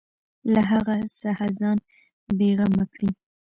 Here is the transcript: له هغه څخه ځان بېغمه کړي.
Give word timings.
له 0.53 0.61
هغه 0.71 0.95
څخه 1.21 1.45
ځان 1.59 1.77
بېغمه 2.37 2.85
کړي. 2.93 3.09